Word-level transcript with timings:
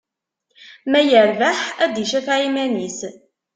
Ma 0.89 0.99
yerbeḥ, 1.01 1.59
ad 1.83 1.91
d-icafeɛ 1.93 2.37
iman-is. 2.47 2.99